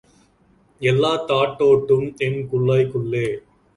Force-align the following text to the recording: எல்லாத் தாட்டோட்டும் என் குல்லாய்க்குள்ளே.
எல்லாத் 0.81 1.27
தாட்டோட்டும் 1.27 2.07
என் 2.17 2.41
குல்லாய்க்குள்ளே. 2.51 3.25